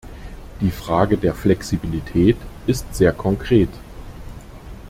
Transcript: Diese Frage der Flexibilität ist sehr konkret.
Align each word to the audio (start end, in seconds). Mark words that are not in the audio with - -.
Diese 0.61 0.75
Frage 0.77 1.15
der 1.15 1.35
Flexibilität 1.35 2.35
ist 2.65 2.91
sehr 2.95 3.11
konkret. 3.11 3.69